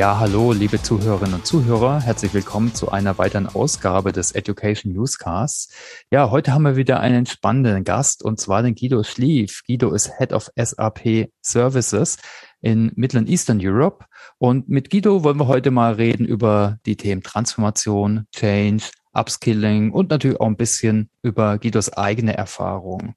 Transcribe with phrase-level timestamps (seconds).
[0.00, 2.00] Ja, hallo, liebe Zuhörerinnen und Zuhörer.
[2.00, 5.74] Herzlich willkommen zu einer weiteren Ausgabe des Education Newscasts.
[6.10, 9.60] Ja, heute haben wir wieder einen spannenden Gast und zwar den Guido Schlief.
[9.66, 12.16] Guido ist Head of SAP Services
[12.62, 14.06] in Middle and Eastern Europe.
[14.38, 20.08] Und mit Guido wollen wir heute mal reden über die Themen Transformation, Change, Upskilling und
[20.08, 23.16] natürlich auch ein bisschen über Guidos eigene Erfahrung.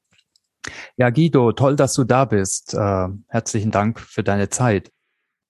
[0.98, 2.74] Ja, Guido, toll, dass du da bist.
[2.74, 4.93] Äh, herzlichen Dank für deine Zeit.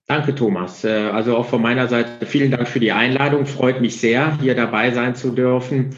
[0.08, 0.84] Danke, Thomas.
[0.84, 3.46] Äh, also auch von meiner Seite vielen Dank für die Einladung.
[3.46, 5.96] Freut mich sehr, hier dabei sein zu dürfen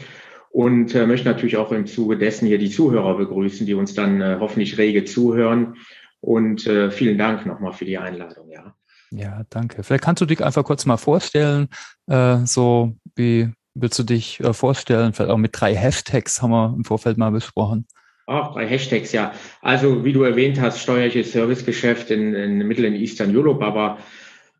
[0.50, 4.20] und äh, möchte natürlich auch im Zuge dessen hier die Zuhörer begrüßen, die uns dann
[4.20, 5.76] äh, hoffentlich rege zuhören.
[6.20, 8.74] Und vielen Dank nochmal für die Einladung, ja.
[9.12, 9.84] Ja, danke.
[9.84, 11.68] Vielleicht kannst du dich einfach kurz mal vorstellen,
[12.44, 15.12] so wie willst du dich vorstellen?
[15.12, 17.86] Vielleicht auch mit drei Hashtags haben wir im Vorfeld mal besprochen.
[18.26, 19.32] Auch drei Hashtags, ja.
[19.62, 23.98] Also, wie du erwähnt hast, steuerliches Servicegeschäft in, in Middle and Eastern Europe, aber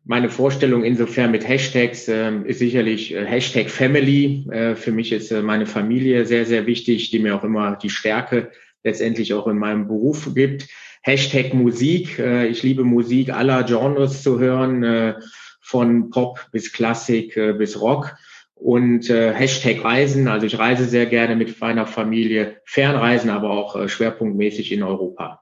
[0.05, 4.47] meine Vorstellung insofern mit Hashtags äh, ist sicherlich äh, Hashtag Family.
[4.49, 7.89] Äh, für mich ist äh, meine Familie sehr, sehr wichtig, die mir auch immer die
[7.89, 8.51] Stärke
[8.85, 10.69] letztendlich auch in meinem Beruf gibt.
[11.01, 12.19] Hashtag Musik.
[12.19, 15.15] Äh, ich liebe Musik aller Genres zu hören, äh,
[15.59, 18.15] von Pop bis Klassik bis Rock
[18.59, 20.27] und äh, Hashtag Reisen.
[20.27, 25.41] Also ich reise sehr gerne mit meiner Familie, Fernreisen, aber auch äh, schwerpunktmäßig in Europa.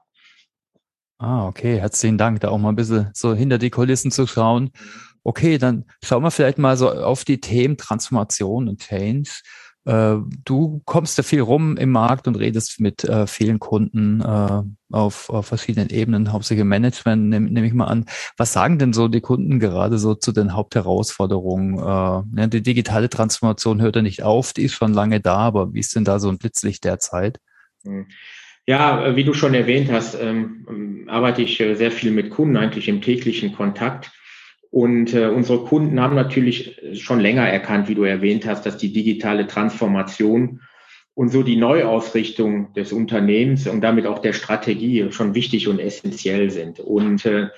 [1.18, 4.70] Ah, okay, herzlichen Dank, da auch mal ein bisschen so hinter die Kulissen zu schauen.
[5.24, 9.30] Okay, dann schauen wir vielleicht mal so auf die Themen Transformation und Change.
[9.86, 14.62] Äh, du kommst ja viel rum im Markt und redest mit äh, vielen Kunden äh,
[14.90, 18.04] auf, auf verschiedenen Ebenen, hauptsächlich im Management, nehme nehm ich mal an.
[18.36, 21.78] Was sagen denn so die Kunden gerade so zu den Hauptherausforderungen?
[21.78, 25.72] Äh, ja, die digitale Transformation hört ja nicht auf, die ist schon lange da, aber
[25.72, 27.38] wie ist denn da so ein Blitzlicht derzeit?
[27.84, 28.06] Hm.
[28.68, 32.88] Ja, wie du schon erwähnt hast, ähm, arbeite ich äh, sehr viel mit Kunden eigentlich
[32.88, 34.10] im täglichen Kontakt.
[34.70, 38.92] Und äh, unsere Kunden haben natürlich schon länger erkannt, wie du erwähnt hast, dass die
[38.92, 40.60] digitale Transformation
[41.14, 46.50] und so die Neuausrichtung des Unternehmens und damit auch der Strategie schon wichtig und essentiell
[46.50, 46.78] sind.
[46.78, 47.48] Und äh,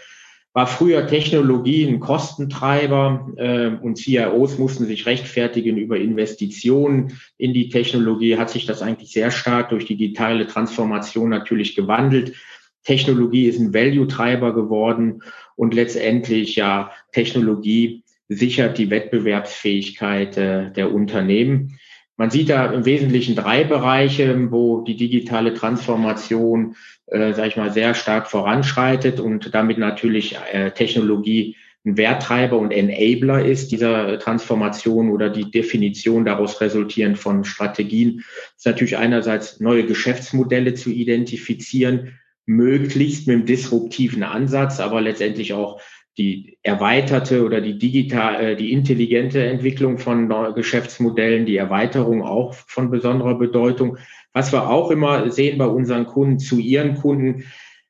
[0.53, 7.69] war früher Technologie ein Kostentreiber äh, und CIOs mussten sich rechtfertigen über Investitionen in die
[7.69, 12.35] Technologie, hat sich das eigentlich sehr stark durch digitale Transformation natürlich gewandelt.
[12.85, 15.23] Technologie ist ein Value-Treiber geworden
[15.57, 21.79] und letztendlich ja Technologie sichert die Wettbewerbsfähigkeit äh, der Unternehmen.
[22.17, 26.75] Man sieht da im Wesentlichen drei Bereiche, wo die digitale Transformation,
[27.07, 31.57] äh, sage ich mal, sehr stark voranschreitet und damit natürlich äh, Technologie
[31.87, 38.25] ein Werttreiber und Enabler ist dieser Transformation oder die Definition daraus resultierend von Strategien,
[38.57, 42.19] ist natürlich einerseits neue Geschäftsmodelle zu identifizieren,
[42.49, 45.81] möglichst mit einem disruptiven Ansatz, aber letztendlich auch
[46.17, 52.91] die erweiterte oder die digital, äh, die intelligente Entwicklung von Geschäftsmodellen, die Erweiterung auch von
[52.91, 53.99] besonderer Bedeutung.
[54.33, 57.45] Was wir auch immer sehen bei unseren Kunden zu ihren Kunden,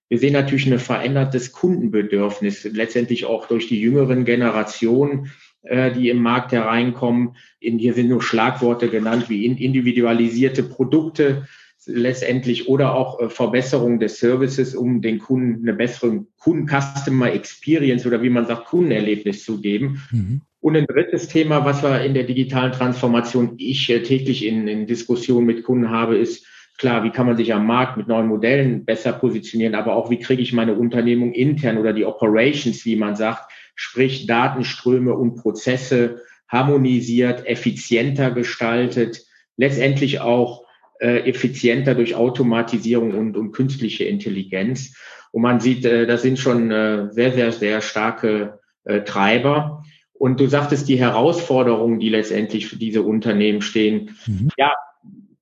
[0.09, 5.31] wir sehen natürlich ein verändertes Kundenbedürfnis, letztendlich auch durch die jüngeren Generationen,
[5.63, 7.37] äh, die im Markt hereinkommen.
[7.61, 11.47] In, hier sind nur Schlagworte genannt wie individualisierte Produkte,
[11.87, 18.23] letztendlich oder auch äh, Verbesserung des Services, um den Kunden eine bessere Kunden-Customer Experience oder
[18.23, 20.03] wie man sagt, Kundenerlebnis zu geben.
[20.11, 20.41] Mhm.
[20.61, 24.87] Und ein drittes Thema, was wir in der digitalen Transformation ich äh, täglich in, in
[24.87, 26.47] Diskussionen mit Kunden habe, ist
[26.79, 30.19] klar, wie kann man sich am Markt mit neuen Modellen besser positionieren, aber auch wie
[30.19, 36.23] kriege ich meine Unternehmung intern oder die Operations, wie man sagt, sprich Datenströme und Prozesse
[36.49, 39.25] harmonisiert, effizienter gestaltet,
[39.57, 40.68] letztendlich auch
[41.01, 44.95] äh, effizienter durch Automatisierung und, und künstliche Intelligenz.
[45.33, 49.85] Und man sieht, äh, das sind schon äh, sehr, sehr, sehr starke äh, Treiber.
[50.13, 54.17] Und du sagtest die Herausforderungen, die letztendlich für diese Unternehmen stehen.
[54.27, 54.49] Mhm.
[54.57, 54.73] Ja,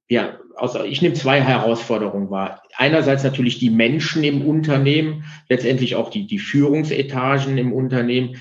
[0.08, 2.62] ja, also ich nehme zwei Herausforderungen wahr.
[2.76, 8.36] Einerseits natürlich die Menschen im Unternehmen, letztendlich auch die, die Führungsetagen im Unternehmen,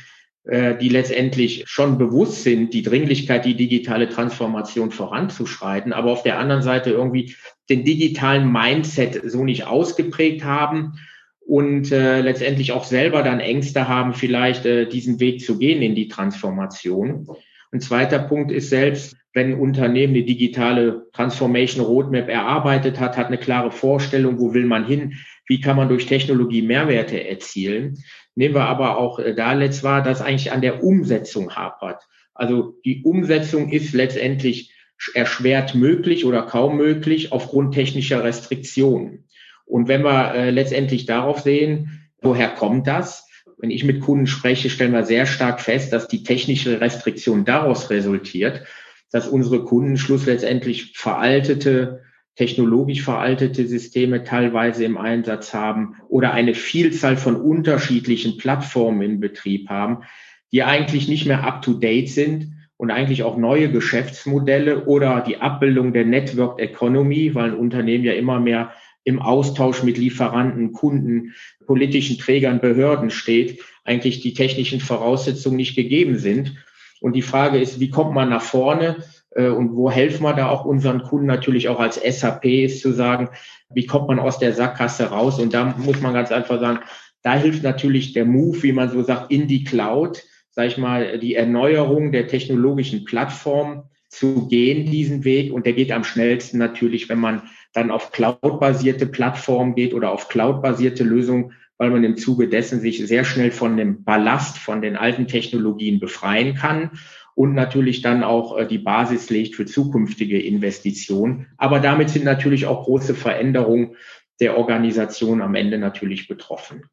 [0.48, 6.62] die letztendlich schon bewusst sind, die Dringlichkeit, die digitale Transformation voranzuschreiten, aber auf der anderen
[6.62, 7.36] Seite irgendwie
[7.70, 11.00] den digitalen Mindset so nicht ausgeprägt haben
[11.46, 15.96] und äh, letztendlich auch selber dann Ängste haben, vielleicht äh, diesen Weg zu gehen in
[15.96, 17.28] die Transformation.
[17.72, 23.28] Ein zweiter Punkt ist selbst, wenn ein Unternehmen eine digitale Transformation Roadmap erarbeitet hat, hat
[23.28, 25.16] eine klare Vorstellung, wo will man hin,
[25.48, 27.98] wie kann man durch Technologie Mehrwerte erzielen,
[28.36, 32.04] Nehmen wir aber auch äh, da letzt wahr, dass eigentlich an der Umsetzung hapert.
[32.34, 34.72] Also die Umsetzung ist letztendlich
[35.14, 39.28] erschwert möglich oder kaum möglich aufgrund technischer Restriktionen.
[39.66, 43.26] Und wenn wir äh, letztendlich darauf sehen, woher kommt das?
[43.58, 47.90] wenn ich mit Kunden spreche, stellen wir sehr stark fest, dass die technische Restriktion daraus
[47.90, 48.66] resultiert,
[49.12, 52.04] dass unsere Kunden schlussendlich veraltete,
[52.36, 59.70] technologisch veraltete Systeme teilweise im Einsatz haben oder eine Vielzahl von unterschiedlichen Plattformen in Betrieb
[59.70, 60.04] haben,
[60.52, 66.06] die eigentlich nicht mehr up-to-date sind und eigentlich auch neue Geschäftsmodelle oder die Abbildung der
[66.06, 68.74] Network Economy, weil ein Unternehmen ja immer mehr
[69.06, 71.34] im Austausch mit Lieferanten, Kunden,
[71.66, 76.56] politischen Trägern, Behörden steht, eigentlich die technischen Voraussetzungen nicht gegeben sind.
[77.00, 78.98] Und die Frage ist, wie kommt man nach vorne?
[79.36, 82.92] Äh, und wo helfen wir da auch unseren Kunden natürlich auch als SAP ist zu
[82.92, 83.30] sagen,
[83.70, 85.40] wie kommt man aus der Sackgasse raus?
[85.40, 86.80] Und da muss man ganz einfach sagen,
[87.22, 91.20] da hilft natürlich der Move, wie man so sagt, in die Cloud, sag ich mal,
[91.20, 95.52] die Erneuerung der technologischen Plattform zu gehen, diesen Weg.
[95.52, 97.44] Und der geht am schnellsten natürlich, wenn man
[97.74, 103.06] dann auf cloud-basierte Plattformen geht oder auf cloud-basierte Lösungen, weil man im Zuge dessen sich
[103.06, 106.92] sehr schnell von dem Ballast von den alten Technologien befreien kann
[107.36, 111.48] und natürlich dann auch äh, die Basis legt für zukünftige Investitionen.
[111.58, 113.96] Aber damit sind natürlich auch große Veränderungen
[114.40, 116.84] der Organisation am Ende natürlich betroffen.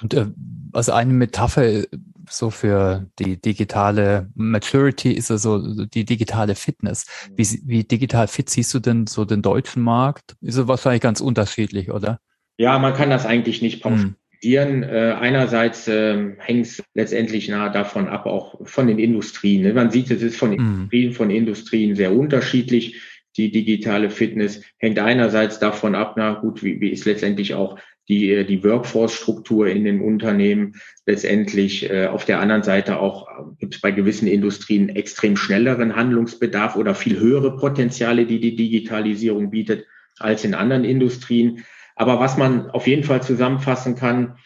[0.00, 0.26] Und äh,
[0.72, 1.84] also eine Metapher
[2.28, 7.06] so für die digitale Maturity ist also die digitale Fitness.
[7.36, 10.36] Wie, wie digital fit siehst du denn so den deutschen Markt?
[10.40, 12.20] Ist es wahrscheinlich ganz unterschiedlich, oder?
[12.58, 14.16] Ja, man kann das eigentlich nicht hm.
[14.44, 14.82] Hm.
[14.82, 19.62] Äh, einerseits äh, hängt es letztendlich nahe davon ab, auch von den Industrien.
[19.62, 19.72] Ne?
[19.72, 20.58] Man sieht, es ist von hm.
[20.58, 23.00] Industrien, von Industrien sehr unterschiedlich.
[23.36, 27.78] Die digitale Fitness hängt einerseits davon ab, na gut, wie, wie ist letztendlich auch
[28.08, 30.74] die, äh, die Workforce-Struktur in den Unternehmen
[31.06, 31.88] letztendlich.
[31.88, 36.76] Äh, auf der anderen Seite auch äh, gibt es bei gewissen Industrien extrem schnelleren Handlungsbedarf
[36.76, 39.86] oder viel höhere Potenziale, die die Digitalisierung bietet,
[40.18, 41.64] als in anderen Industrien.
[41.96, 44.36] Aber was man auf jeden Fall zusammenfassen kann,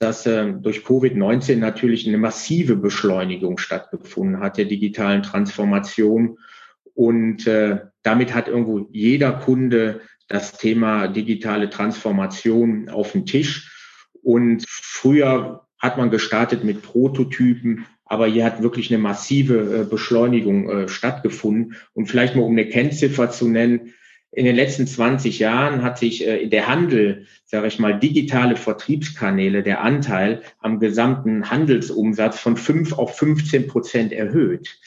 [0.00, 6.38] dass äh, durch Covid-19 natürlich eine massive Beschleunigung stattgefunden hat der digitalen Transformation.
[6.94, 13.70] Und äh, damit hat irgendwo jeder Kunde das Thema digitale Transformation auf den Tisch.
[14.22, 20.68] Und früher hat man gestartet mit Prototypen, aber hier hat wirklich eine massive äh, Beschleunigung
[20.68, 21.76] äh, stattgefunden.
[21.92, 23.92] Und vielleicht mal um eine Kennziffer zu nennen,
[24.32, 29.62] in den letzten 20 Jahren hat sich äh, der Handel, sage ich mal, digitale Vertriebskanäle,
[29.62, 34.78] der Anteil am gesamten Handelsumsatz von 5 auf 15 Prozent erhöht.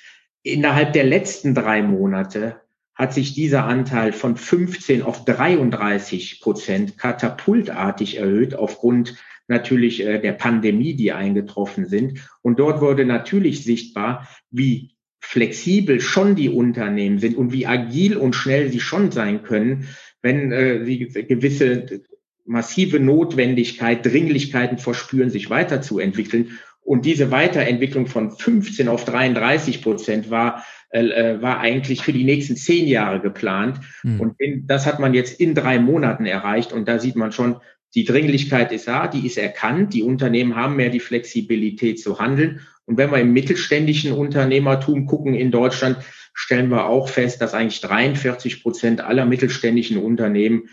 [0.44, 2.62] Innerhalb der letzten drei Monate
[2.95, 9.16] hat sich dieser Anteil von 15 auf 33 Prozent katapultartig erhöht aufgrund
[9.48, 12.19] natürlich äh, der Pandemie, die eingetroffen sind.
[12.42, 14.93] Und dort wurde natürlich sichtbar, wie
[15.25, 19.88] flexibel schon die Unternehmen sind und wie agil und schnell sie schon sein können,
[20.22, 22.02] wenn äh, sie gewisse
[22.46, 26.60] massive Notwendigkeit, Dringlichkeiten verspüren, sich weiterzuentwickeln.
[26.81, 32.24] Und diese Weiterentwicklung von 15 auf 33 Prozent war äh, äh, war eigentlich für die
[32.24, 33.80] nächsten zehn Jahre geplant.
[34.04, 34.20] Mhm.
[34.20, 36.72] Und in, das hat man jetzt in drei Monaten erreicht.
[36.72, 37.56] Und da sieht man schon,
[37.96, 39.96] die Dringlichkeit ist da, die ist erkannt.
[39.96, 42.60] Die Unternehmen haben mehr die Flexibilität zu handeln.
[42.86, 45.98] Und wenn wir im mittelständischen Unternehmertum gucken in Deutschland,
[46.34, 50.63] stellen wir auch fest, dass eigentlich 43 Prozent aller mittelständischen Unternehmen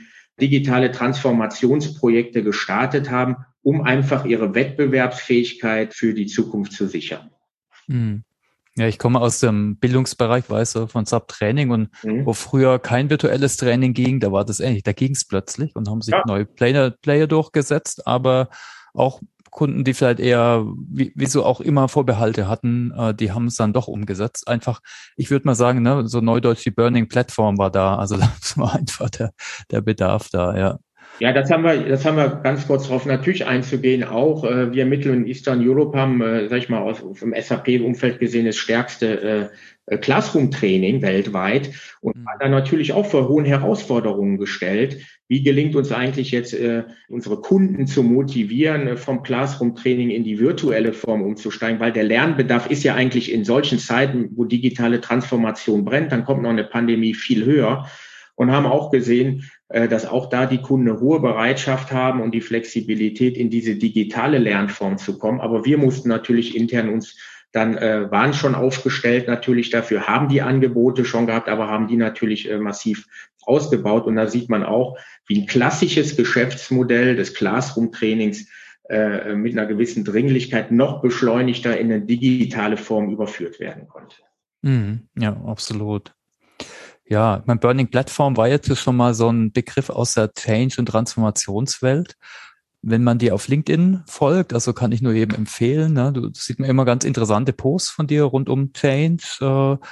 [0.40, 7.30] digitale Transformationsprojekte gestartet haben, um einfach ihre Wettbewerbsfähigkeit für die Zukunft zu sichern.
[7.86, 8.24] Mhm.
[8.76, 12.24] Ja, ich komme aus dem Bildungsbereich, weißt du, von SAP Training und mhm.
[12.24, 14.84] wo früher kein virtuelles Training ging, da war das ähnlich.
[14.84, 16.22] Da ging es plötzlich und haben sich ja.
[16.26, 18.48] neue Player, Player durchgesetzt, aber
[18.94, 23.46] auch Kunden, die vielleicht eher, wie, wie so auch immer Vorbehalte hatten, äh, die haben
[23.46, 24.48] es dann doch umgesetzt.
[24.48, 24.80] Einfach,
[25.16, 27.96] ich würde mal sagen, ne, so neudeutsch die Burning Platform war da.
[27.96, 29.32] Also das war einfach der,
[29.70, 30.78] der Bedarf da, ja.
[31.20, 34.04] Ja, das haben wir, das haben wir ganz kurz darauf natürlich einzugehen.
[34.04, 38.18] Auch äh, wir Mittel- und Eastern Europe haben, äh, sag ich mal, aus, im SAP-Umfeld
[38.18, 39.50] gesehen das stärkste
[39.86, 42.26] äh, Classroom-Training weltweit und mhm.
[42.38, 44.98] dann natürlich auch vor hohen Herausforderungen gestellt.
[45.28, 50.38] Wie gelingt uns eigentlich jetzt, äh, unsere Kunden zu motivieren, äh, vom Classroom-Training in die
[50.38, 51.80] virtuelle Form umzusteigen?
[51.80, 56.42] Weil der Lernbedarf ist ja eigentlich in solchen Zeiten, wo digitale Transformation brennt, dann kommt
[56.42, 57.86] noch eine Pandemie viel höher
[58.36, 62.40] und haben auch gesehen, dass auch da die Kunden eine hohe Bereitschaft haben und die
[62.40, 65.40] Flexibilität in diese digitale Lernform zu kommen.
[65.40, 67.16] Aber wir mussten natürlich intern uns
[67.52, 71.96] dann äh, waren schon aufgestellt natürlich dafür, haben die Angebote schon gehabt, aber haben die
[71.96, 73.06] natürlich äh, massiv
[73.42, 74.06] ausgebaut.
[74.06, 74.96] Und da sieht man auch,
[75.26, 78.48] wie ein klassisches Geschäftsmodell des Classroom-Trainings
[78.88, 84.16] äh, mit einer gewissen Dringlichkeit noch beschleunigter in eine digitale Form überführt werden konnte.
[84.62, 86.14] Mhm, ja, absolut.
[87.10, 90.86] Ja, mein Burning Platform war jetzt schon mal so ein Begriff aus der Change- und
[90.86, 92.16] Transformationswelt.
[92.82, 96.12] wenn man dir auf LinkedIn folgt, also kann ich nur jedem empfehlen, ne?
[96.14, 99.24] du sieht man immer ganz interessante Posts von dir rund um Change.
[99.40, 99.86] Äh,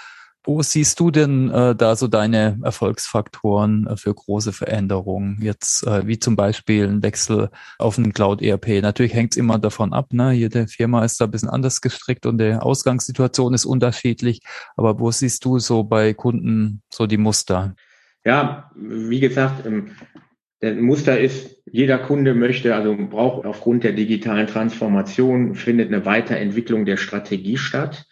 [0.49, 5.37] wo siehst du denn äh, da so deine Erfolgsfaktoren äh, für große Veränderungen?
[5.43, 8.81] Jetzt äh, wie zum Beispiel ein Wechsel auf ein Cloud-ERP.
[8.81, 10.15] Natürlich hängt es immer davon ab.
[10.15, 10.33] Ne?
[10.33, 14.41] Jede Firma ist da ein bisschen anders gestrickt und die Ausgangssituation ist unterschiedlich.
[14.75, 17.75] Aber wo siehst du so bei Kunden so die Muster?
[18.25, 19.91] Ja, wie gesagt, ähm,
[20.63, 26.87] der Muster ist, jeder Kunde möchte, also braucht aufgrund der digitalen Transformation, findet eine Weiterentwicklung
[26.87, 28.07] der Strategie statt.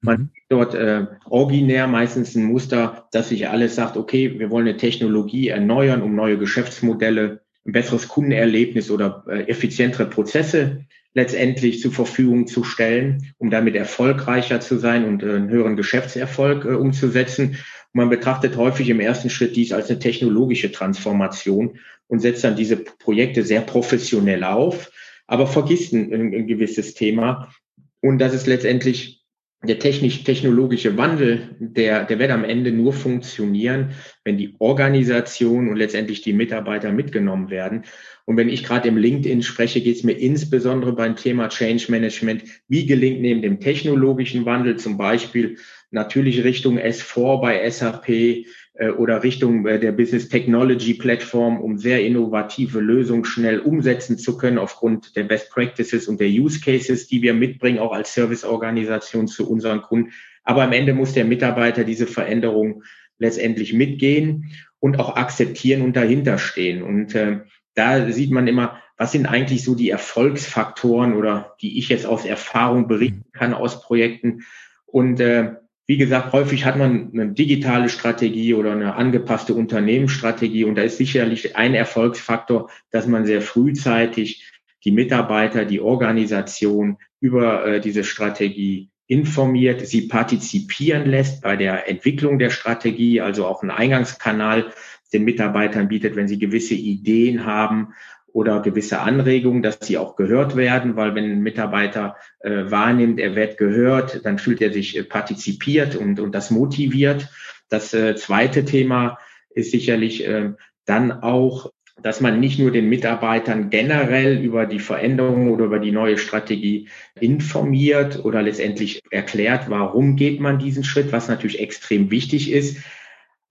[0.00, 0.30] Man mhm.
[0.48, 5.48] dort äh, originär meistens ein Muster, dass sich alles sagt, okay, wir wollen eine Technologie
[5.48, 12.64] erneuern, um neue Geschäftsmodelle, ein besseres Kundenerlebnis oder äh, effizientere Prozesse letztendlich zur Verfügung zu
[12.64, 17.50] stellen, um damit erfolgreicher zu sein und äh, einen höheren Geschäftserfolg äh, umzusetzen.
[17.92, 22.56] Und man betrachtet häufig im ersten Schritt dies als eine technologische Transformation und setzt dann
[22.56, 24.90] diese Projekte sehr professionell auf,
[25.26, 27.52] aber vergisst ein, ein gewisses Thema.
[28.00, 29.17] Und das ist letztendlich
[29.62, 33.90] der technisch-technologische Wandel, der, der wird am Ende nur funktionieren,
[34.22, 37.84] wenn die Organisation und letztendlich die Mitarbeiter mitgenommen werden.
[38.24, 42.44] Und wenn ich gerade im LinkedIn spreche, geht es mir insbesondere beim Thema Change Management,
[42.68, 45.56] wie gelingt neben dem technologischen Wandel zum Beispiel
[45.90, 48.46] natürlich Richtung S4 bei SAP,
[48.92, 54.58] oder Richtung äh, der Business Technology Plattform, um sehr innovative Lösungen schnell umsetzen zu können
[54.58, 59.50] aufgrund der Best Practices und der Use Cases, die wir mitbringen, auch als Serviceorganisation zu
[59.50, 60.12] unseren Kunden.
[60.44, 62.84] Aber am Ende muss der Mitarbeiter diese Veränderung
[63.18, 66.82] letztendlich mitgehen und auch akzeptieren und dahinter stehen.
[66.82, 67.40] Und äh,
[67.74, 72.24] da sieht man immer, was sind eigentlich so die Erfolgsfaktoren oder die ich jetzt aus
[72.24, 74.44] Erfahrung berichten kann aus Projekten.
[74.86, 75.54] Und äh,
[75.88, 80.98] wie gesagt, häufig hat man eine digitale Strategie oder eine angepasste Unternehmensstrategie und da ist
[80.98, 84.52] sicherlich ein Erfolgsfaktor, dass man sehr frühzeitig
[84.84, 92.38] die Mitarbeiter, die Organisation über äh, diese Strategie informiert, sie partizipieren lässt bei der Entwicklung
[92.38, 94.70] der Strategie, also auch einen Eingangskanal
[95.14, 97.94] den Mitarbeitern bietet, wenn sie gewisse Ideen haben
[98.38, 103.34] oder gewisse Anregungen, dass sie auch gehört werden, weil wenn ein Mitarbeiter äh, wahrnimmt, er
[103.34, 107.30] wird gehört, dann fühlt er sich äh, partizipiert und, und das motiviert.
[107.68, 109.18] Das äh, zweite Thema
[109.50, 110.52] ist sicherlich äh,
[110.84, 115.90] dann auch, dass man nicht nur den Mitarbeitern generell über die Veränderungen oder über die
[115.90, 122.52] neue Strategie informiert oder letztendlich erklärt, warum geht man diesen Schritt, was natürlich extrem wichtig
[122.52, 122.76] ist.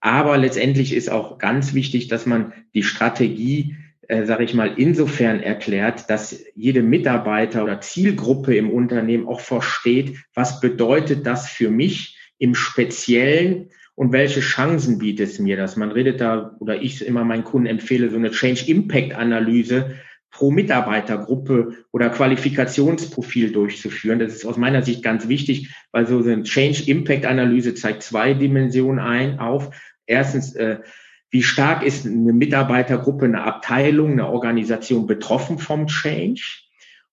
[0.00, 3.76] Aber letztendlich ist auch ganz wichtig, dass man die Strategie
[4.08, 10.16] äh, sage ich mal, insofern erklärt, dass jede Mitarbeiter oder Zielgruppe im Unternehmen auch versteht,
[10.34, 15.76] was bedeutet das für mich im Speziellen und welche Chancen bietet es mir das?
[15.76, 19.96] Man redet da, oder ich immer meinen Kunden empfehle, so eine Change Impact Analyse
[20.30, 24.20] pro Mitarbeitergruppe oder Qualifikationsprofil durchzuführen.
[24.20, 28.34] Das ist aus meiner Sicht ganz wichtig, weil so eine Change Impact Analyse zeigt zwei
[28.34, 29.70] Dimensionen ein auf.
[30.06, 30.78] Erstens, äh,
[31.30, 36.68] wie stark ist eine Mitarbeitergruppe, eine Abteilung, eine Organisation betroffen vom Change?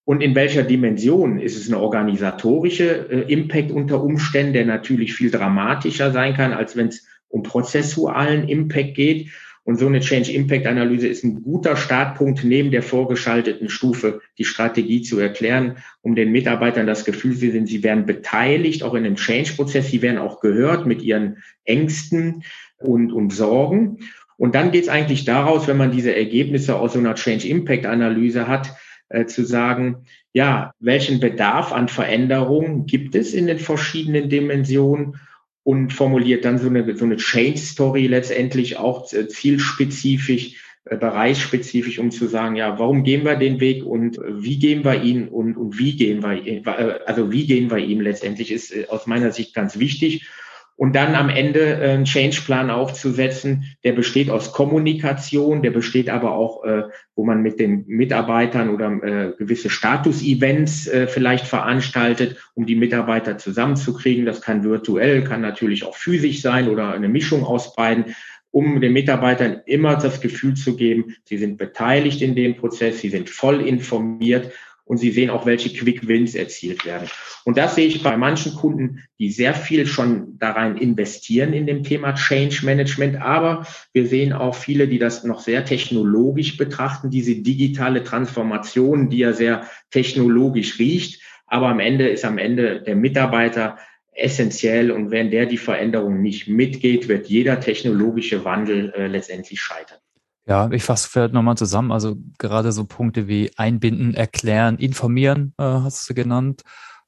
[0.05, 5.31] Und in welcher Dimension ist es eine organisatorische äh, Impact unter Umständen, der natürlich viel
[5.31, 9.29] dramatischer sein kann, als wenn es um prozessualen Impact geht.
[9.63, 14.45] Und so eine Change Impact Analyse ist ein guter Startpunkt neben der vorgeschalteten Stufe, die
[14.45, 19.05] Strategie zu erklären, um den Mitarbeitern das Gefühl zu sehen, sie werden beteiligt, auch in
[19.05, 22.43] dem Change-Prozess, sie werden auch gehört mit ihren Ängsten
[22.77, 24.00] und, und Sorgen.
[24.38, 28.75] Und dann geht es eigentlich daraus, wenn man diese Ergebnisse aus so einer Change-Impact-Analyse hat,
[29.10, 35.20] äh, zu sagen, ja, welchen Bedarf an Veränderungen gibt es in den verschiedenen Dimensionen
[35.63, 42.12] und formuliert dann so eine, so eine Change-Story letztendlich auch äh, zielspezifisch, äh, bereichsspezifisch, um
[42.12, 45.79] zu sagen, ja, warum gehen wir den Weg und wie gehen wir ihn und, und
[45.79, 49.79] wie gehen wir, äh, also wie gehen wir ihm letztendlich, ist aus meiner Sicht ganz
[49.79, 50.27] wichtig
[50.77, 56.34] und dann am Ende äh, einen Changeplan aufzusetzen, der besteht aus Kommunikation, der besteht aber
[56.34, 56.84] auch, äh,
[57.15, 63.38] wo man mit den Mitarbeitern oder äh, gewisse Status-Events äh, vielleicht veranstaltet, um die Mitarbeiter
[63.38, 64.25] zusammenzukriegen.
[64.25, 68.15] Das kann virtuell, kann natürlich auch physisch sein oder eine Mischung aus beiden
[68.51, 73.10] um den Mitarbeitern immer das Gefühl zu geben, sie sind beteiligt in dem Prozess, sie
[73.10, 74.53] sind voll informiert
[74.86, 77.10] und Sie sehen auch, welche Quick Wins erzielt werden.
[77.44, 81.84] Und das sehe ich bei manchen Kunden, die sehr viel schon darein investieren in dem
[81.84, 83.22] Thema Change Management.
[83.22, 89.20] Aber wir sehen auch viele, die das noch sehr technologisch betrachten, diese digitale Transformation, die
[89.20, 91.22] ja sehr technologisch riecht.
[91.48, 93.77] Aber am Ende ist am Ende der Mitarbeiter
[94.13, 94.92] essentiell.
[94.92, 100.00] Und wenn der die Veränderung nicht mitgeht, wird jeder technologische Wandel äh, letztendlich scheitern.
[100.48, 101.92] Ja, ich fasse vielleicht nochmal zusammen.
[101.92, 106.62] Also gerade so Punkte wie einbinden, erklären, informieren, äh, hast du genannt.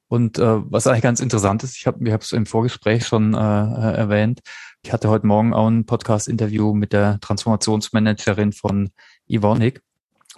[0.08, 3.38] Und äh, was eigentlich ganz interessant ist, ich habe ich es im Vorgespräch schon äh,
[3.38, 4.40] äh, erwähnt,
[4.84, 8.90] ich hatte heute Morgen auch ein Podcast-Interview mit der Transformationsmanagerin von
[9.26, 9.82] Ivonic.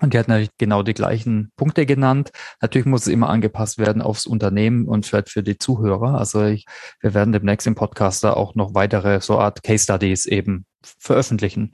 [0.01, 2.33] Und die hat natürlich genau die gleichen Punkte genannt.
[2.63, 6.19] Natürlich muss es immer angepasst werden aufs Unternehmen und vielleicht für die Zuhörer.
[6.19, 6.65] Also ich,
[7.01, 11.73] wir werden demnächst im Podcast da auch noch weitere so Art Case Studies eben veröffentlichen.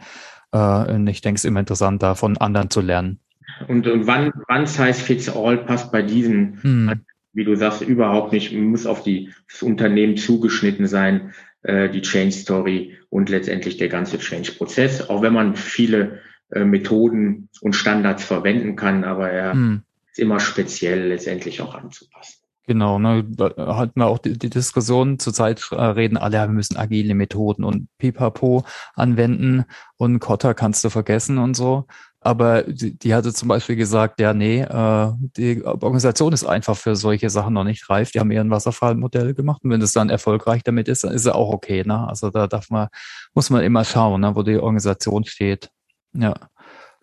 [0.57, 3.21] Äh, und ich denke, es ist immer interessant, da von anderen zu lernen.
[3.69, 7.01] Und, und wann, wann Size Fits All passt bei diesen, hm.
[7.33, 11.33] wie du sagst, überhaupt nicht, muss auf die, das Unternehmen zugeschnitten sein,
[11.63, 15.09] äh, die Change Story und letztendlich der ganze Change-Prozess.
[15.09, 16.21] Auch wenn man viele
[16.51, 19.83] äh, Methoden und Standards verwenden kann, aber er hm.
[20.11, 22.46] ist immer speziell letztendlich auch anzupassen.
[22.69, 23.25] Genau, ne,
[23.59, 27.89] hatten wir auch die, die Diskussion, zurzeit äh, reden alle, wir müssen agile Methoden und
[27.99, 29.65] Pipapo anwenden
[29.97, 31.87] und Kotter kannst du vergessen und so.
[32.21, 36.97] Aber die, die hatte zum Beispiel gesagt, ja, nee, äh, die Organisation ist einfach für
[36.97, 38.11] solche Sachen noch nicht reif.
[38.11, 41.21] Die haben eher ein Wasserfallmodell gemacht und wenn es dann erfolgreich damit ist, dann ist
[41.21, 41.85] es auch okay.
[41.87, 42.09] Ne?
[42.09, 42.89] Also da darf man,
[43.33, 45.71] muss man immer schauen, ne, wo die Organisation steht.
[46.15, 46.35] Ja.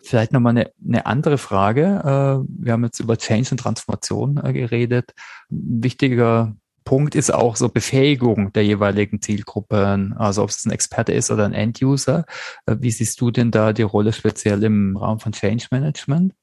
[0.04, 1.82] Vielleicht nochmal eine, eine andere Frage.
[1.82, 5.12] Äh, wir haben jetzt über Change und Transformation äh, geredet.
[5.50, 11.12] Ein wichtiger Punkt ist auch so Befähigung der jeweiligen Zielgruppen, also ob es ein Experte
[11.12, 12.26] ist oder ein End-User.
[12.66, 16.34] Äh, wie siehst du denn da die Rolle speziell im Raum von Change Management?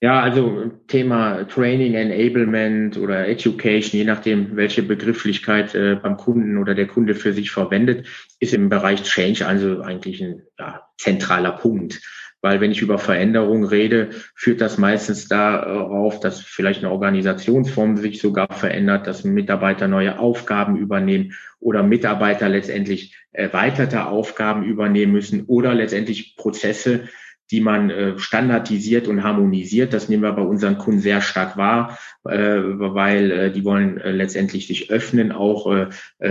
[0.00, 6.74] Ja, also Thema Training, Enablement oder Education, je nachdem, welche Begrifflichkeit äh, beim Kunden oder
[6.74, 8.06] der Kunde für sich verwendet,
[8.38, 12.02] ist im Bereich Change also eigentlich ein ja, zentraler Punkt.
[12.44, 18.20] Weil wenn ich über Veränderung rede, führt das meistens darauf, dass vielleicht eine Organisationsform sich
[18.20, 25.72] sogar verändert, dass Mitarbeiter neue Aufgaben übernehmen oder Mitarbeiter letztendlich erweiterte Aufgaben übernehmen müssen oder
[25.72, 27.08] letztendlich Prozesse
[27.50, 29.92] die man äh, standardisiert und harmonisiert.
[29.92, 34.66] Das nehmen wir bei unseren Kunden sehr stark wahr, äh, weil äh, die wollen letztendlich
[34.66, 35.88] sich öffnen, auch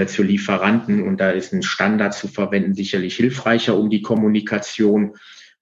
[0.08, 1.04] zu Lieferanten.
[1.04, 5.13] Und da ist ein Standard zu verwenden sicherlich hilfreicher, um die Kommunikation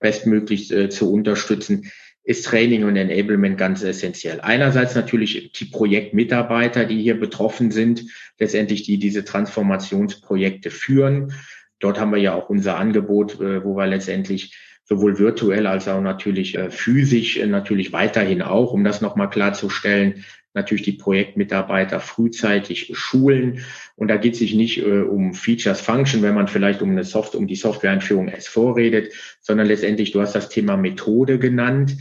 [0.01, 1.89] bestmöglich äh, zu unterstützen
[2.23, 4.41] ist Training und Enablement ganz essentiell.
[4.41, 8.03] Einerseits natürlich die Projektmitarbeiter, die hier betroffen sind,
[8.37, 11.33] letztendlich die diese Transformationsprojekte führen.
[11.79, 14.55] Dort haben wir ja auch unser Angebot, wo wir letztendlich
[14.91, 20.25] sowohl virtuell als auch natürlich äh, physisch äh, natürlich weiterhin auch, um das nochmal klarzustellen,
[20.53, 23.63] natürlich die Projektmitarbeiter frühzeitig schulen.
[23.95, 27.03] Und da geht es sich nicht äh, um Features, Function, wenn man vielleicht um eine
[27.03, 31.97] Soft um die Softwareeinführung S4 redet, sondern letztendlich, du hast das Thema Methode genannt.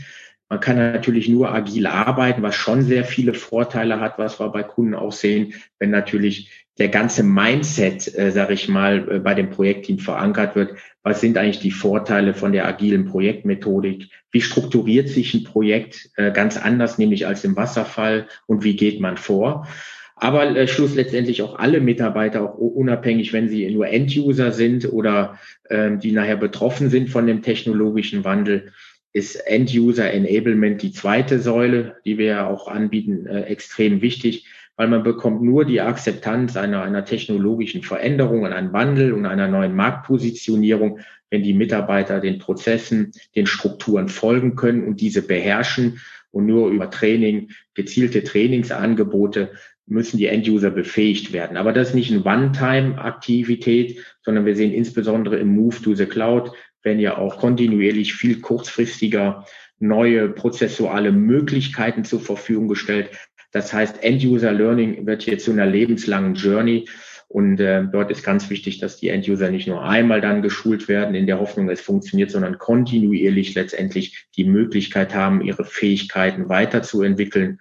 [0.49, 4.63] Man kann natürlich nur agil arbeiten, was schon sehr viele Vorteile hat, was wir bei
[4.63, 9.49] Kunden auch sehen, wenn natürlich der ganze Mindset, äh, sage ich mal, äh, bei dem
[9.49, 10.75] Projektteam verankert wird.
[11.03, 14.09] Was sind eigentlich die Vorteile von der agilen Projektmethodik?
[14.31, 18.27] Wie strukturiert sich ein Projekt äh, ganz anders, nämlich als im Wasserfall?
[18.47, 19.67] Und wie geht man vor?
[20.15, 25.39] Aber äh, Schluss letztendlich auch alle Mitarbeiter, auch unabhängig, wenn sie nur End-User sind oder
[25.69, 28.71] ähm, die nachher betroffen sind von dem technologischen Wandel,
[29.13, 34.45] ist End-User Enablement die zweite Säule, die wir ja auch anbieten, äh, extrem wichtig,
[34.77, 39.75] weil man bekommt nur die Akzeptanz einer, einer technologischen Veränderung, einem Wandel und einer neuen
[39.75, 45.99] Marktpositionierung, wenn die Mitarbeiter den Prozessen, den Strukturen folgen können und diese beherrschen
[46.31, 49.51] und nur über Training, gezielte Trainingsangebote
[49.85, 51.57] müssen die End-User befähigt werden.
[51.57, 56.51] Aber das ist nicht eine One-Time-Aktivität, sondern wir sehen insbesondere im Move to the Cloud,
[56.83, 59.45] wenn ja auch kontinuierlich viel kurzfristiger
[59.79, 63.09] neue prozessuale Möglichkeiten zur Verfügung gestellt.
[63.51, 66.87] Das heißt, End-User Learning wird hier zu einer lebenslangen Journey.
[67.27, 71.15] Und äh, dort ist ganz wichtig, dass die End-User nicht nur einmal dann geschult werden
[71.15, 77.59] in der Hoffnung, es funktioniert, sondern kontinuierlich letztendlich die Möglichkeit haben, ihre Fähigkeiten weiterzuentwickeln.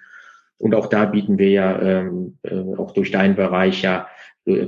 [0.59, 4.09] Und auch da bieten wir ja ähm, äh, auch durch deinen Bereich ja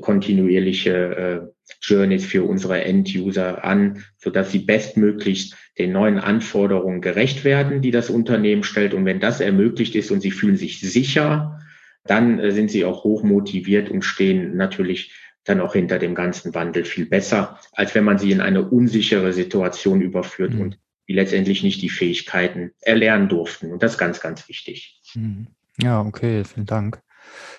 [0.00, 1.40] kontinuierliche äh,
[1.80, 7.90] Journeys für unsere End-User an, so dass sie bestmöglichst den neuen Anforderungen gerecht werden, die
[7.90, 8.94] das Unternehmen stellt.
[8.94, 11.60] Und wenn das ermöglicht ist und sie fühlen sich sicher,
[12.04, 15.12] dann äh, sind sie auch hoch motiviert und stehen natürlich
[15.44, 19.32] dann auch hinter dem ganzen Wandel viel besser, als wenn man sie in eine unsichere
[19.32, 20.60] Situation überführt mhm.
[20.60, 23.72] und die letztendlich nicht die Fähigkeiten erlernen durften.
[23.72, 25.00] Und das ist ganz, ganz wichtig.
[25.14, 25.48] Mhm.
[25.80, 27.00] Ja, okay, vielen Dank.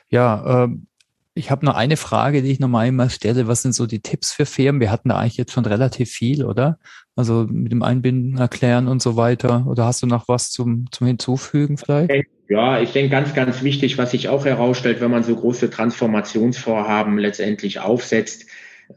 [0.07, 0.87] Ja, ähm
[1.35, 3.47] ich habe noch eine Frage, die ich nochmal einmal stelle.
[3.47, 4.79] Was sind so die Tipps für Firmen?
[4.79, 6.77] Wir hatten da eigentlich jetzt schon relativ viel, oder?
[7.15, 9.65] Also mit dem Einbinden erklären und so weiter.
[9.67, 12.27] Oder hast du noch was zum, zum Hinzufügen vielleicht?
[12.49, 17.17] Ja, ich denke ganz, ganz wichtig, was sich auch herausstellt, wenn man so große Transformationsvorhaben
[17.17, 18.45] letztendlich aufsetzt,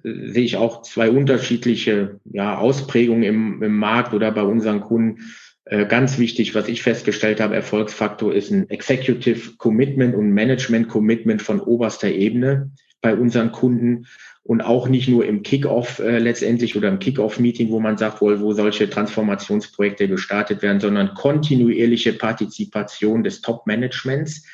[0.05, 5.21] äh, sehe ich auch zwei unterschiedliche ja, Ausprägungen im, im Markt oder bei unseren Kunden.
[5.67, 11.43] Äh, ganz wichtig, was ich festgestellt habe, Erfolgsfaktor ist ein Executive Commitment und Management Commitment
[11.43, 14.07] von oberster Ebene bei unseren Kunden.
[14.45, 18.39] Und auch nicht nur im Kickoff äh, letztendlich oder im Kickoff-Meeting, wo man sagt, wo,
[18.39, 24.45] wo solche Transformationsprojekte gestartet werden, sondern kontinuierliche Partizipation des Top-Managements,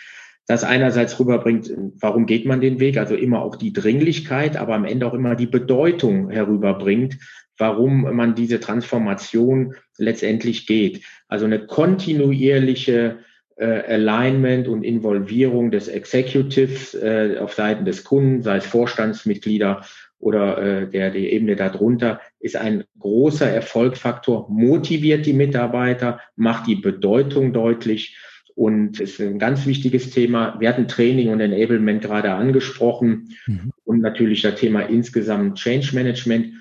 [0.46, 4.85] das einerseits rüberbringt, warum geht man den Weg, also immer auch die Dringlichkeit, aber am
[4.85, 7.18] Ende auch immer die Bedeutung herüberbringt,
[7.59, 11.05] warum man diese Transformation letztendlich geht.
[11.28, 13.18] Also eine kontinuierliche
[13.57, 19.85] äh, Alignment und Involvierung des Executives äh, auf Seiten des Kunden, sei es Vorstandsmitglieder
[20.18, 26.76] oder äh, der die Ebene darunter, ist ein großer Erfolgsfaktor, motiviert die Mitarbeiter, macht die
[26.76, 28.16] Bedeutung deutlich
[28.55, 30.57] und ist ein ganz wichtiges Thema.
[30.61, 33.73] Wir hatten Training und Enablement gerade angesprochen mhm.
[33.85, 36.55] und natürlich das Thema insgesamt Change Management.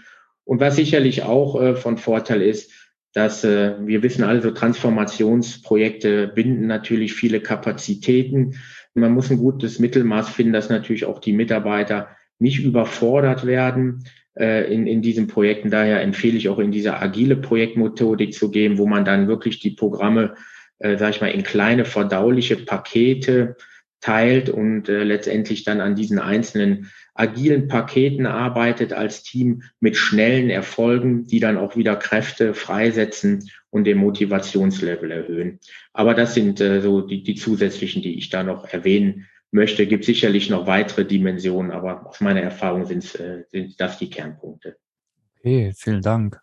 [0.43, 2.71] Und was sicherlich auch äh, von Vorteil ist,
[3.13, 8.55] dass äh, wir wissen also, Transformationsprojekte binden natürlich viele Kapazitäten.
[8.93, 14.05] Man muss ein gutes Mittelmaß finden, dass natürlich auch die Mitarbeiter nicht überfordert werden
[14.37, 15.69] äh, in, in diesen Projekten.
[15.69, 19.71] Daher empfehle ich auch in diese agile Projektmethodik zu gehen, wo man dann wirklich die
[19.71, 20.35] Programme,
[20.81, 23.55] äh, sage ich mal, in kleine verdauliche Pakete
[24.01, 30.49] teilt und äh, letztendlich dann an diesen einzelnen agilen Paketen arbeitet als Team mit schnellen
[30.49, 35.59] Erfolgen, die dann auch wieder Kräfte freisetzen und den Motivationslevel erhöhen.
[35.93, 39.85] Aber das sind äh, so die, die zusätzlichen, die ich da noch erwähnen möchte.
[39.85, 44.77] Gibt sicherlich noch weitere Dimensionen, aber aus meiner Erfahrung sind, äh, sind das die Kernpunkte.
[45.39, 46.39] Okay, vielen Dank.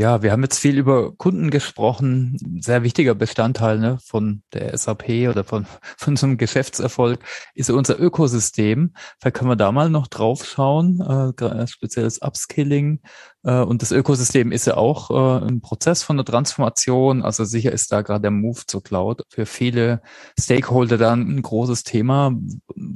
[0.00, 2.38] Ja, wir haben jetzt viel über Kunden gesprochen.
[2.62, 5.66] Sehr wichtiger Bestandteil ne, von der SAP oder von,
[5.98, 7.22] von so einem Geschäftserfolg
[7.54, 8.94] ist unser Ökosystem.
[9.20, 13.02] Vielleicht können wir da mal noch drauf schauen, äh, spezielles Upskilling.
[13.42, 17.20] Äh, und das Ökosystem ist ja auch äh, ein Prozess von der Transformation.
[17.20, 20.00] Also sicher ist da gerade der Move zur Cloud für viele
[20.40, 22.32] Stakeholder dann ein großes Thema.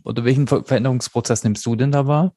[0.04, 2.32] Oder welchen Veränderungsprozess nimmst du denn da wahr?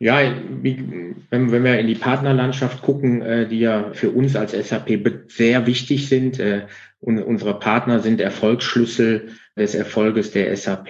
[0.00, 0.20] Ja,
[0.60, 4.90] wenn, wir in die Partnerlandschaft gucken, äh, die ja für uns als SAP
[5.26, 6.66] sehr wichtig sind, äh,
[7.00, 10.88] und unsere Partner sind Erfolgsschlüssel des Erfolges der SAP,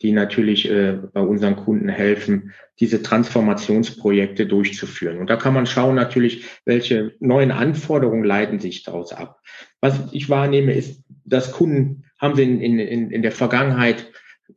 [0.00, 5.18] die natürlich äh, bei unseren Kunden helfen, diese Transformationsprojekte durchzuführen.
[5.18, 9.40] Und da kann man schauen natürlich, welche neuen Anforderungen leiten sich daraus ab.
[9.80, 14.10] Was ich wahrnehme, ist, dass Kunden haben sie in, in, in der Vergangenheit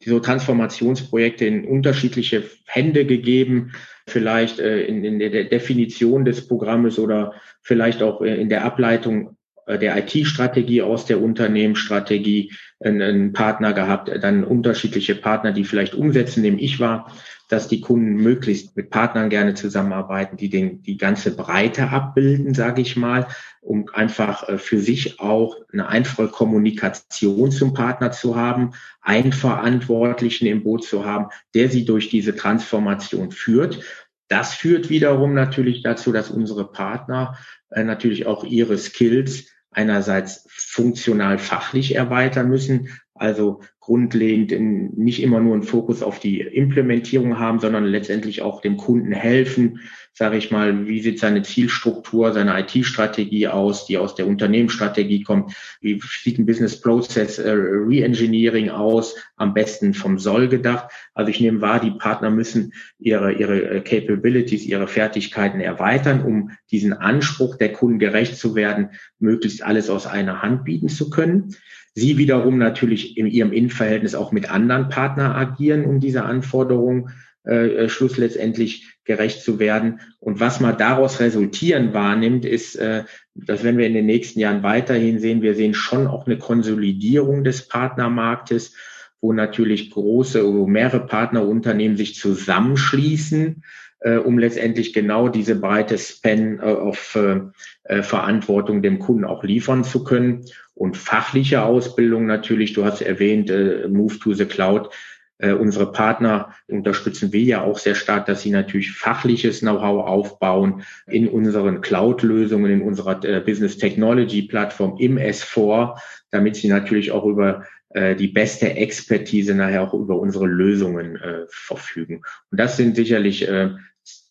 [0.03, 3.71] so Transformationsprojekte in unterschiedliche Hände gegeben,
[4.08, 9.38] vielleicht äh, in, in der Definition des Programmes oder vielleicht auch äh, in der Ableitung
[9.65, 16.43] äh, der IT-Strategie aus der Unternehmensstrategie einen Partner gehabt, dann unterschiedliche Partner, die vielleicht umsetzen,
[16.43, 17.12] dem ich war
[17.47, 22.81] dass die Kunden möglichst mit Partnern gerne zusammenarbeiten, die den, die ganze Breite abbilden, sage
[22.81, 23.27] ich mal,
[23.62, 30.47] um einfach äh, für sich auch eine einfache Kommunikation zum Partner zu haben, einen Verantwortlichen
[30.47, 33.84] im Boot zu haben, der sie durch diese Transformation führt.
[34.27, 37.38] Das führt wiederum natürlich dazu, dass unsere Partner
[37.69, 45.39] äh, natürlich auch ihre Skills einerseits funktional fachlich erweitern müssen, also grundlegend in, nicht immer
[45.39, 49.80] nur einen Fokus auf die Implementierung haben, sondern letztendlich auch dem Kunden helfen,
[50.12, 55.54] sage ich mal, wie sieht seine Zielstruktur, seine IT-Strategie aus, die aus der Unternehmensstrategie kommt,
[55.82, 60.89] wie sieht ein Business Process äh, Reengineering aus, am besten vom Soll gedacht.
[61.13, 66.50] Also ich nehme wahr, die Partner müssen ihre, ihre äh, Capabilities, ihre Fertigkeiten erweitern, um
[66.71, 71.54] diesen Anspruch der Kunden gerecht zu werden, möglichst alles aus einer Hand bieten zu können.
[71.98, 77.09] Sie wiederum natürlich in ihrem Innenverhältnis auch mit anderen Partnern agieren, um diese Anforderungen
[77.45, 79.99] äh, äh, Schluss letztendlich gerecht zu werden.
[80.19, 83.03] Und was man daraus resultieren wahrnimmt, ist, äh,
[83.35, 87.43] dass wenn wir in den nächsten Jahren weiterhin sehen, wir sehen schon auch eine Konsolidierung
[87.43, 88.73] des Partnermarktes,
[89.21, 93.63] wo natürlich große oder mehrere Partnerunternehmen sich zusammenschließen,
[94.12, 97.41] um letztendlich genau diese breite Span äh, auf äh,
[97.86, 103.50] äh, Verantwortung dem Kunden auch liefern zu können und fachliche Ausbildung natürlich, du hast erwähnt,
[103.50, 104.89] äh, Move to the Cloud.
[105.38, 110.84] Äh, unsere Partner unterstützen wir ja auch sehr stark, dass sie natürlich fachliches Know-how aufbauen
[111.08, 115.98] in unseren Cloud-Lösungen, in unserer äh, Business Technology Plattform im S4,
[116.32, 121.46] damit sie natürlich auch über äh, die beste Expertise nachher auch über unsere Lösungen äh,
[121.50, 122.22] verfügen.
[122.52, 123.72] Und das sind sicherlich äh,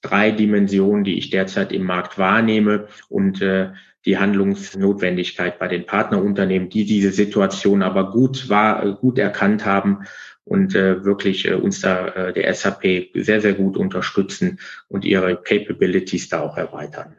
[0.05, 3.71] drei Dimensionen, die ich derzeit im Markt wahrnehme und äh,
[4.05, 10.05] die Handlungsnotwendigkeit bei den Partnerunternehmen, die diese Situation aber gut war, gut erkannt haben
[10.45, 16.29] und äh, wirklich äh, uns da der SAP sehr, sehr gut unterstützen und ihre Capabilities
[16.29, 17.17] da auch erweitern.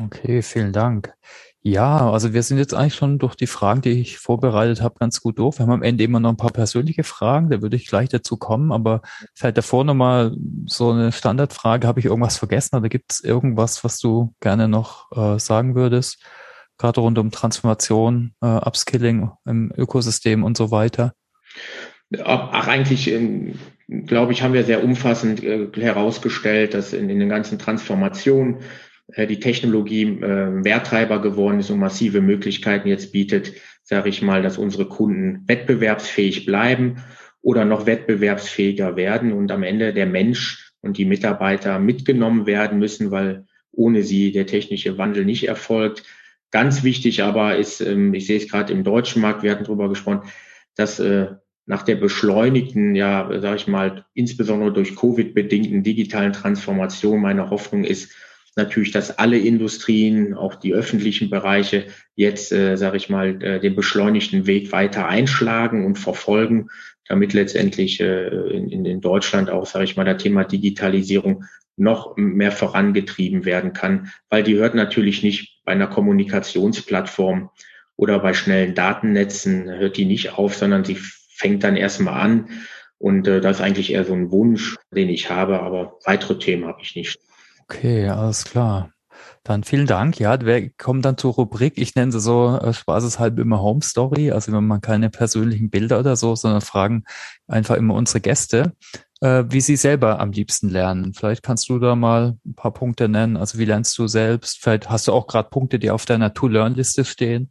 [0.00, 1.12] Okay, vielen Dank.
[1.64, 5.20] Ja, also wir sind jetzt eigentlich schon durch die Fragen, die ich vorbereitet habe, ganz
[5.20, 5.58] gut durch.
[5.58, 8.36] Wir haben am Ende immer noch ein paar persönliche Fragen, da würde ich gleich dazu
[8.36, 9.00] kommen, aber
[9.32, 14.00] vielleicht davor nochmal so eine Standardfrage, habe ich irgendwas vergessen oder gibt es irgendwas, was
[14.00, 16.20] du gerne noch äh, sagen würdest?
[16.78, 21.12] Gerade rund um Transformation, äh, Upskilling im Ökosystem und so weiter.
[22.24, 23.54] Ach, eigentlich, ähm,
[23.86, 28.56] glaube ich, haben wir sehr umfassend äh, herausgestellt, dass in, in den ganzen Transformationen
[29.16, 34.58] die Technologie äh, Werttreiber geworden ist und massive Möglichkeiten jetzt bietet, sage ich mal, dass
[34.58, 37.02] unsere Kunden wettbewerbsfähig bleiben
[37.42, 43.10] oder noch wettbewerbsfähiger werden und am Ende der Mensch und die Mitarbeiter mitgenommen werden müssen,
[43.10, 46.04] weil ohne sie der technische Wandel nicht erfolgt.
[46.50, 49.88] Ganz wichtig aber ist, ähm, ich sehe es gerade im deutschen Markt, wir hatten darüber
[49.88, 50.28] gesprochen,
[50.76, 51.28] dass äh,
[51.66, 57.84] nach der beschleunigten, ja, sage ich mal, insbesondere durch Covid bedingten digitalen Transformation meine Hoffnung
[57.84, 58.12] ist,
[58.56, 63.74] natürlich, dass alle Industrien, auch die öffentlichen Bereiche jetzt, äh, sage ich mal, äh, den
[63.74, 66.68] beschleunigten Weg weiter einschlagen und verfolgen,
[67.08, 71.44] damit letztendlich äh, in, in Deutschland auch, sage ich mal, das Thema Digitalisierung
[71.76, 77.50] noch mehr vorangetrieben werden kann, weil die hört natürlich nicht bei einer Kommunikationsplattform
[77.96, 80.98] oder bei schnellen Datennetzen, hört die nicht auf, sondern sie
[81.34, 82.50] fängt dann erstmal an.
[82.98, 86.66] Und äh, das ist eigentlich eher so ein Wunsch, den ich habe, aber weitere Themen
[86.66, 87.18] habe ich nicht.
[87.64, 88.92] Okay, alles klar.
[89.44, 90.18] Dann vielen Dank.
[90.18, 91.74] Ja, wir kommen dann zur Rubrik.
[91.76, 94.30] Ich nenne sie so äh, spaßeshalb immer Home Story.
[94.30, 97.04] Also wenn man keine persönlichen Bilder oder so, sondern fragen
[97.48, 98.72] einfach immer unsere Gäste,
[99.20, 101.12] äh, wie sie selber am liebsten lernen.
[101.14, 103.36] Vielleicht kannst du da mal ein paar Punkte nennen.
[103.36, 104.62] Also wie lernst du selbst?
[104.62, 107.50] Vielleicht hast du auch gerade Punkte, die auf deiner To-Learn-Liste stehen.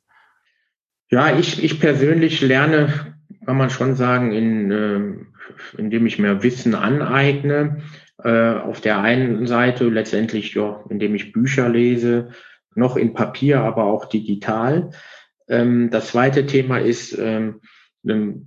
[1.09, 6.73] Ja, ich, ich persönlich lerne, kann man schon sagen, in, äh, indem ich mir Wissen
[6.73, 7.81] aneigne
[8.23, 12.29] äh, auf der einen Seite letztendlich, ja, indem ich Bücher lese,
[12.75, 14.91] noch in Papier, aber auch digital.
[15.47, 17.61] Ähm, das zweite Thema ist, ähm,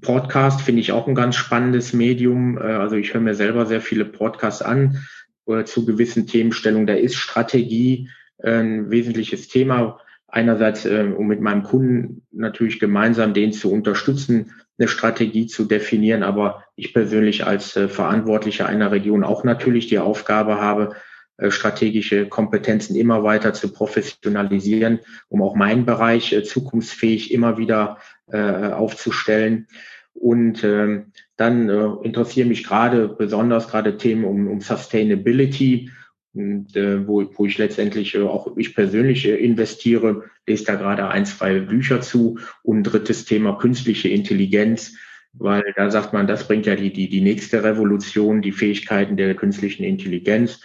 [0.00, 2.58] Podcast finde ich auch ein ganz spannendes Medium.
[2.58, 4.98] Äh, also ich höre mir selber sehr viele Podcasts an
[5.46, 6.86] äh, zu gewissen Themenstellungen.
[6.86, 8.08] Da ist Strategie
[8.42, 10.00] ein wesentliches Thema.
[10.26, 16.22] Einerseits, äh, um mit meinem Kunden natürlich gemeinsam den zu unterstützen, eine Strategie zu definieren.
[16.22, 20.94] Aber ich persönlich als äh, Verantwortlicher einer Region auch natürlich die Aufgabe habe,
[21.36, 27.98] äh, strategische Kompetenzen immer weiter zu professionalisieren, um auch meinen Bereich äh, zukunftsfähig immer wieder
[28.30, 29.66] äh, aufzustellen.
[30.14, 35.90] Und ähm, dann äh, interessieren mich gerade besonders gerade Themen um, um Sustainability
[36.34, 41.08] und, äh, wo, wo ich letztendlich äh, auch ich persönlich äh, investiere, lese da gerade
[41.08, 42.38] ein, zwei Bücher zu.
[42.62, 44.96] Und drittes Thema künstliche Intelligenz,
[45.32, 49.34] weil da sagt man, das bringt ja die, die, die nächste Revolution, die Fähigkeiten der
[49.34, 50.60] künstlichen Intelligenz.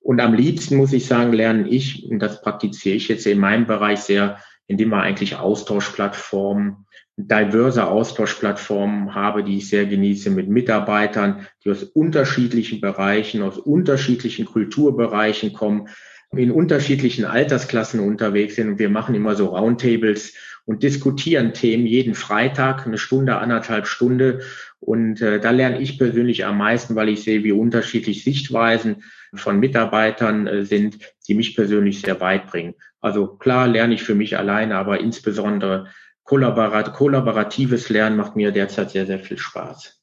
[0.00, 3.66] Und am liebsten muss ich sagen, lerne ich, und das praktiziere ich jetzt in meinem
[3.66, 6.86] Bereich sehr, indem wir eigentlich Austauschplattformen
[7.18, 14.46] diverse Austauschplattformen habe, die ich sehr genieße mit Mitarbeitern, die aus unterschiedlichen Bereichen, aus unterschiedlichen
[14.46, 15.88] Kulturbereichen kommen,
[16.30, 18.68] in unterschiedlichen Altersklassen unterwegs sind.
[18.68, 24.42] Und wir machen immer so Roundtables und diskutieren Themen jeden Freitag, eine Stunde, anderthalb Stunde.
[24.78, 29.02] Und äh, da lerne ich persönlich am meisten, weil ich sehe, wie unterschiedlich Sichtweisen
[29.34, 32.74] von Mitarbeitern äh, sind, die mich persönlich sehr weit bringen.
[33.00, 35.88] Also klar lerne ich für mich alleine, aber insbesondere
[36.28, 39.98] kollaborat kollaboratives Lernen macht mir derzeit sehr, sehr viel Spaß.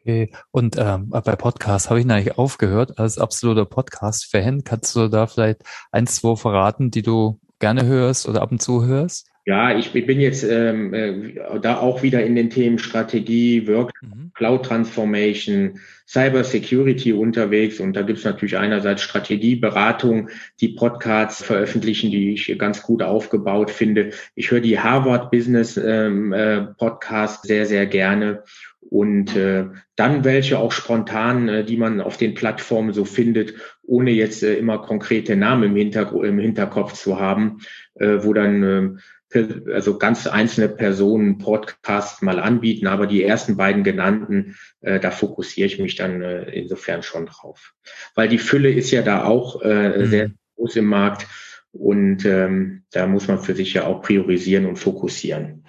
[0.00, 0.32] Okay.
[0.50, 2.98] Und ähm, bei Podcasts habe ich eigentlich aufgehört.
[2.98, 8.40] Als absoluter Podcast-Fan kannst du da vielleicht ein, zwei verraten, die du gerne hörst oder
[8.40, 9.28] ab und zu hörst?
[9.48, 14.32] Ja, ich bin jetzt ähm, äh, da auch wieder in den Themen Strategie, Work, mhm.
[14.34, 20.30] Cloud Transformation, Cyber Security unterwegs und da gibt's natürlich einerseits Strategieberatung,
[20.60, 24.10] die Podcasts veröffentlichen, die ich ganz gut aufgebaut finde.
[24.34, 28.42] Ich höre die Harvard Business ähm, äh, Podcast sehr, sehr gerne
[28.80, 33.54] und äh, dann welche auch spontan, äh, die man auf den Plattformen so findet,
[33.84, 37.60] ohne jetzt äh, immer konkrete Namen im, Hinter im Hinterkopf zu haben,
[37.94, 39.00] äh, wo dann äh,
[39.34, 45.66] also ganz einzelne Personen Podcast mal anbieten, aber die ersten beiden genannten, äh, da fokussiere
[45.66, 47.74] ich mich dann äh, insofern schon drauf.
[48.14, 50.06] Weil die Fülle ist ja da auch äh, mhm.
[50.06, 51.26] sehr groß im Markt
[51.72, 55.64] und ähm, da muss man für sich ja auch priorisieren und fokussieren.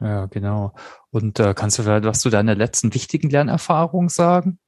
[0.00, 0.74] Ja, genau.
[1.10, 4.58] Und äh, kannst du vielleicht was zu deiner letzten wichtigen Lernerfahrung sagen?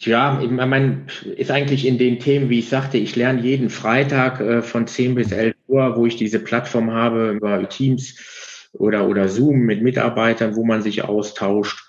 [0.00, 4.40] Ja, ich meine, ist eigentlich in den Themen, wie ich sagte, ich lerne jeden Freitag
[4.40, 9.28] äh, von 10 bis 11 Uhr, wo ich diese Plattform habe über Teams oder, oder
[9.28, 11.84] Zoom mit Mitarbeitern, wo man sich austauscht.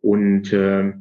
[0.00, 0.92] Und äh,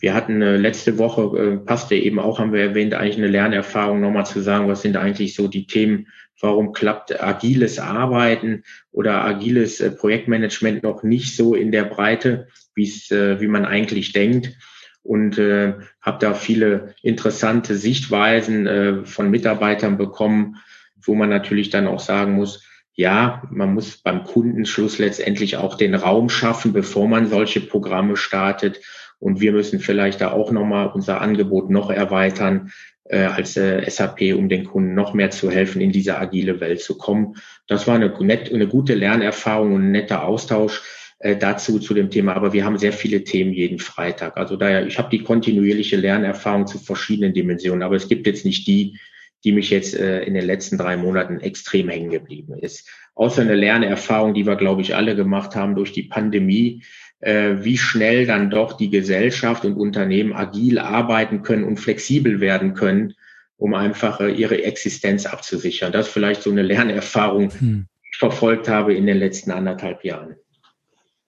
[0.00, 4.00] wir hatten äh, letzte Woche, äh, passte eben auch, haben wir erwähnt, eigentlich eine Lernerfahrung,
[4.00, 6.08] nochmal zu sagen, was sind eigentlich so die Themen,
[6.40, 12.84] warum klappt agiles Arbeiten oder agiles äh, Projektmanagement noch nicht so in der Breite, wie
[12.84, 14.56] es, äh, wie man eigentlich denkt.
[15.02, 20.56] Und äh, habe da viele interessante Sichtweisen äh, von Mitarbeitern bekommen,
[21.04, 25.94] wo man natürlich dann auch sagen muss, ja, man muss beim Kundenschluss letztendlich auch den
[25.94, 28.80] Raum schaffen, bevor man solche Programme startet.
[29.18, 32.72] Und wir müssen vielleicht da auch nochmal unser Angebot noch erweitern
[33.04, 36.80] äh, als äh, SAP, um den Kunden noch mehr zu helfen, in diese agile Welt
[36.80, 37.36] zu kommen.
[37.66, 40.82] Das war eine, nett, eine gute Lernerfahrung und ein netter Austausch
[41.20, 42.34] äh, dazu zu dem Thema.
[42.34, 44.36] Aber wir haben sehr viele Themen jeden Freitag.
[44.36, 48.66] Also daher, ich habe die kontinuierliche Lernerfahrung zu verschiedenen Dimensionen, aber es gibt jetzt nicht
[48.66, 48.98] die,
[49.44, 52.88] die mich jetzt äh, in den letzten drei Monaten extrem hängen geblieben ist.
[53.14, 56.82] Außer eine Lernerfahrung, die wir, glaube ich, alle gemacht haben durch die Pandemie,
[57.20, 62.74] äh, wie schnell dann doch die Gesellschaft und Unternehmen agil arbeiten können und flexibel werden
[62.74, 63.14] können,
[63.56, 65.92] um einfach äh, ihre Existenz abzusichern.
[65.92, 67.86] Das ist vielleicht so eine Lernerfahrung, hm.
[68.02, 70.36] die ich verfolgt habe in den letzten anderthalb Jahren.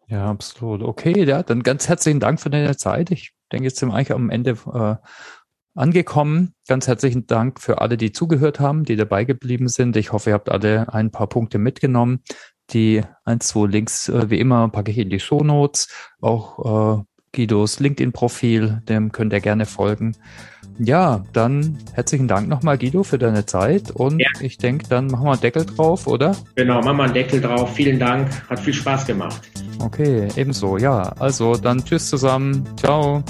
[0.08, 0.82] Ja, absolut.
[0.82, 3.10] Okay, ja, dann ganz herzlichen Dank für deine Zeit.
[3.10, 4.96] Ich denke, jetzt sind wir eigentlich am Ende äh,
[5.74, 6.54] angekommen.
[6.68, 9.96] Ganz herzlichen Dank für alle, die zugehört haben, die dabei geblieben sind.
[9.96, 12.20] Ich hoffe, ihr habt alle ein paar Punkte mitgenommen.
[12.70, 15.88] Die ein, zwei Links, äh, wie immer, packe ich in die Show Notes.
[16.20, 17.02] Auch äh,
[17.34, 20.14] Guidos LinkedIn-Profil, dem könnt ihr gerne folgen.
[20.78, 23.90] Ja, dann herzlichen Dank nochmal, Guido, für deine Zeit.
[23.90, 24.28] Und ja.
[24.40, 26.36] ich denke, dann machen wir einen Deckel drauf, oder?
[26.54, 27.74] Genau, machen wir einen Deckel drauf.
[27.74, 28.28] Vielen Dank.
[28.48, 29.42] Hat viel Spaß gemacht.
[29.80, 30.78] Okay, ebenso.
[30.78, 32.66] Ja, also dann tschüss zusammen.
[32.76, 33.22] Ciao.